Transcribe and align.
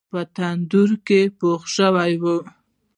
په 0.11 0.19
تندور 0.35 0.89
کې 1.07 1.21
پخه 1.37 1.67
شوې 1.75 2.13
وه. 2.21 2.35